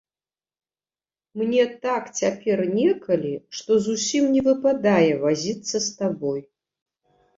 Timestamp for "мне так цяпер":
1.41-2.57